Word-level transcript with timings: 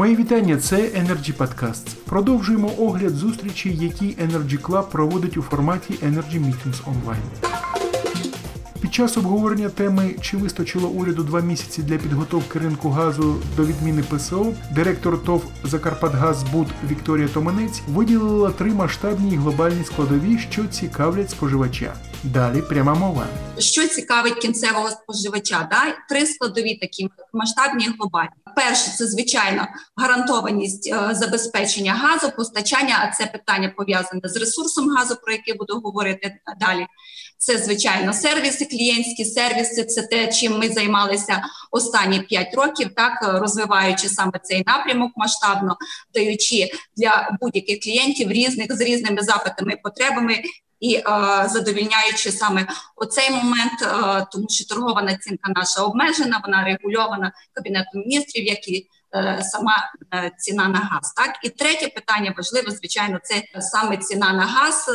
Мої 0.00 0.16
вітання, 0.16 0.56
це 0.56 0.76
Energy 0.76 1.36
Podcasts. 1.36 1.94
Продовжуємо 2.04 2.72
огляд 2.78 3.14
зустрічі, 3.14 3.78
які 3.80 4.04
Energy 4.06 4.60
Club 4.60 4.90
проводить 4.90 5.36
у 5.36 5.42
форматі 5.42 5.94
Energy 5.94 6.40
Meetings 6.40 6.84
Online. 6.84 7.48
Під 8.80 8.94
час 8.94 9.16
обговорення 9.16 9.68
теми, 9.68 10.14
чи 10.20 10.36
вистачило 10.36 10.88
уряду 10.88 11.22
два 11.22 11.40
місяці 11.40 11.82
для 11.82 11.96
підготовки 11.96 12.58
ринку 12.58 12.90
газу 12.90 13.36
до 13.56 13.64
відміни 13.64 14.02
ПСО, 14.02 14.46
директор 14.74 15.24
ТОВ 15.24 15.42
Закарпатгазбуд 15.64 16.66
Вікторія 16.90 17.28
Томанець 17.28 17.82
виділила 17.88 18.50
три 18.50 18.72
масштабні 18.72 19.32
і 19.32 19.36
глобальні 19.36 19.84
складові, 19.84 20.38
що 20.38 20.66
цікавлять 20.66 21.30
споживача. 21.30 21.94
Далі 22.24 22.62
пряма 22.62 22.94
мова. 22.94 23.26
Що 23.60 23.88
цікавить 23.88 24.34
кінцевого 24.34 24.90
споживача? 24.90 25.68
Да? 25.70 25.96
Три 26.08 26.26
складові 26.26 26.74
такі 26.74 27.08
масштабні 27.32 27.84
і 27.84 27.88
глобальні. 27.98 28.30
Перше, 28.56 28.90
це 28.90 29.06
звичайно 29.06 29.66
гарантованість 29.96 30.92
е, 30.92 31.14
забезпечення 31.14 31.94
газу, 31.94 32.30
постачання. 32.36 32.98
А 33.02 33.16
це 33.16 33.26
питання 33.26 33.72
пов'язане 33.76 34.20
з 34.24 34.36
ресурсом 34.36 34.88
газу, 34.88 35.16
про 35.22 35.32
який 35.32 35.54
буду 35.54 35.80
говорити 35.80 36.34
далі. 36.60 36.86
Це 37.38 37.58
звичайно 37.58 38.12
сервіси, 38.12 38.64
клієнтські 38.64 39.24
сервіси. 39.24 39.84
Це 39.84 40.02
те, 40.02 40.32
чим 40.32 40.58
ми 40.58 40.68
займалися 40.68 41.42
останні 41.70 42.20
5 42.20 42.54
років, 42.54 42.90
так 42.96 43.40
розвиваючи 43.40 44.08
саме 44.08 44.32
цей 44.42 44.64
напрямок 44.66 45.12
масштабно, 45.16 45.76
даючи 46.14 46.70
для 46.96 47.36
будь-яких 47.40 47.80
клієнтів 47.80 48.30
різних 48.30 48.76
з 48.76 48.80
різними 48.80 49.22
запитами 49.22 49.72
і 49.72 49.76
потребами. 49.76 50.42
І 50.80 50.94
е, 50.94 51.02
задовільняючи 51.48 52.32
саме 52.32 52.66
оцей 52.96 53.30
момент, 53.30 53.82
е, 53.82 54.26
тому 54.32 54.46
що 54.48 54.74
торгова 54.74 55.02
націнка 55.02 55.52
наша 55.56 55.82
обмежена, 55.82 56.40
вона 56.46 56.64
регульована 56.64 57.32
кабінетом 57.52 58.00
міністрів, 58.00 58.44
як 58.44 58.68
сама 59.42 59.76
е, 60.14 60.32
ціна 60.38 60.68
на 60.68 60.78
газ. 60.78 61.12
Так 61.16 61.30
і 61.42 61.48
третє 61.48 61.88
питання 61.88 62.34
важливе, 62.36 62.70
звичайно, 62.70 63.18
це 63.22 63.42
саме 63.60 63.96
ціна 63.96 64.32
на 64.32 64.46
газ, 64.46 64.86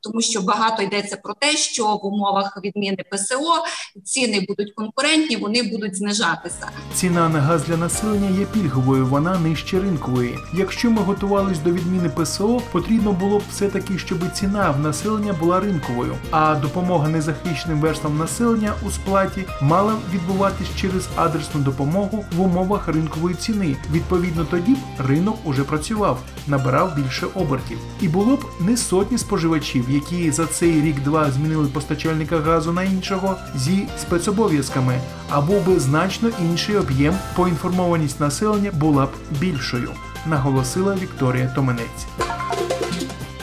тому 0.00 0.20
що 0.20 0.40
багато 0.40 0.82
йдеться 0.82 1.16
про 1.16 1.34
те, 1.34 1.56
що 1.56 1.96
в 1.96 2.06
умовах 2.06 2.58
відміни 2.64 2.96
ПСО 3.10 3.64
ціни 4.04 4.44
будуть 4.48 4.72
конкурентні, 4.74 5.36
вони 5.36 5.62
будуть 5.62 5.96
знижатися. 5.96 6.70
Ціна 6.94 7.28
на 7.28 7.40
газ 7.40 7.64
для 7.64 7.76
населення 7.76 8.38
є 8.38 8.46
пільговою, 8.46 9.06
вона 9.06 9.38
нижче 9.38 9.80
ринкової. 9.80 10.38
Якщо 10.54 10.90
ми 10.90 11.02
готувались 11.02 11.58
до 11.58 11.70
відміни 11.70 12.08
ПСО, 12.08 12.62
потрібно 12.72 13.12
було 13.12 13.38
б 13.38 13.42
все 13.50 13.68
таки, 13.68 13.98
щоб 13.98 14.32
ціна 14.32 14.70
в 14.70 14.80
населення 14.80 15.32
була 15.32 15.60
ринковою, 15.60 16.16
а 16.30 16.54
допомога 16.54 17.08
незахищеним 17.08 17.80
верствам 17.80 18.18
населення 18.18 18.74
у 18.86 18.90
сплаті 18.90 19.44
мала 19.62 19.96
відбуватись 20.14 20.68
через 20.76 21.08
адресну 21.16 21.60
допомогу 21.60 22.24
в 22.32 22.40
умовах 22.40 22.88
ринкової 22.88 23.34
ціни 23.34 23.59
ціни. 23.60 23.76
Відповідно, 23.92 24.44
тоді 24.44 24.72
б 24.74 24.78
ринок 24.98 25.36
уже 25.44 25.64
працював, 25.64 26.18
набирав 26.46 26.96
більше 26.96 27.26
обертів. 27.34 27.78
І 28.00 28.08
було 28.08 28.36
б 28.36 28.44
не 28.60 28.76
сотні 28.76 29.18
споживачів, 29.18 29.84
які 29.90 30.30
за 30.30 30.46
цей 30.46 30.80
рік-два 30.80 31.30
змінили 31.30 31.68
постачальника 31.68 32.38
газу 32.38 32.72
на 32.72 32.82
іншого 32.82 33.36
зі 33.56 33.86
спецобов'язками, 33.98 35.00
а 35.30 35.40
був 35.40 35.66
би 35.66 35.80
значно 35.80 36.30
інший 36.42 36.76
об'єм, 36.76 37.14
поінформованість 37.36 38.20
населення 38.20 38.70
була 38.70 39.06
б 39.06 39.10
більшою, 39.40 39.90
наголосила 40.26 40.94
Вікторія 40.94 41.52
Томенець. 41.54 42.06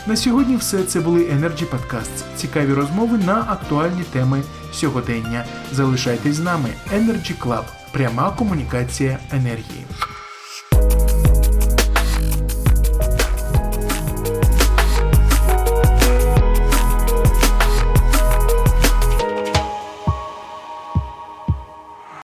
На 0.07 0.15
сьогодні 0.15 0.55
все 0.55 0.83
це 0.83 0.99
були 0.99 1.19
Energy 1.19 1.65
Podcasts. 1.65 2.23
Цікаві 2.35 2.73
розмови 2.73 3.17
на 3.17 3.45
актуальні 3.47 4.03
теми 4.03 4.41
сьогодення. 4.73 5.45
Залишайтесь 5.73 6.35
з 6.35 6.39
нами. 6.39 6.69
Energy 6.93 7.33
Club. 7.43 7.76
Пряма 7.97 8.31
комунікація 8.31 9.19
енергії. 9.31 9.85